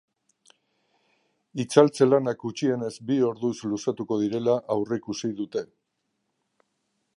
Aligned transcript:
Itzaltze 1.63 2.07
lanak 2.07 2.39
gutxienez 2.47 2.91
bi 3.11 3.19
orduz 3.29 3.53
luzatuko 3.73 4.19
direla 4.25 4.57
aurreikusi 4.77 5.33
dute. 5.43 5.67